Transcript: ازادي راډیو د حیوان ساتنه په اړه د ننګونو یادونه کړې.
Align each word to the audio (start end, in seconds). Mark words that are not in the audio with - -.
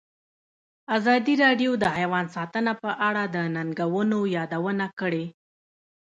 ازادي 0.97 1.33
راډیو 1.43 1.71
د 1.83 1.85
حیوان 1.97 2.25
ساتنه 2.35 2.71
په 2.83 2.89
اړه 3.07 3.23
د 3.35 3.37
ننګونو 3.55 4.19
یادونه 4.37 4.85
کړې. 4.99 5.25